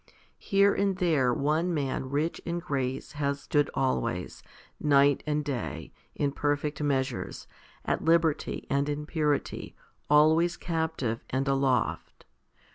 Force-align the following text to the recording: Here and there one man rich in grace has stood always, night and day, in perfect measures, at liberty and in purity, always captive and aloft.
Here 0.39 0.73
and 0.73 0.97
there 0.97 1.31
one 1.31 1.75
man 1.75 2.09
rich 2.09 2.39
in 2.43 2.57
grace 2.57 3.11
has 3.11 3.39
stood 3.43 3.69
always, 3.75 4.41
night 4.79 5.21
and 5.27 5.45
day, 5.45 5.93
in 6.15 6.31
perfect 6.31 6.81
measures, 6.81 7.45
at 7.85 8.03
liberty 8.03 8.65
and 8.67 8.89
in 8.89 9.05
purity, 9.05 9.75
always 10.09 10.57
captive 10.57 11.23
and 11.29 11.47
aloft. 11.47 12.25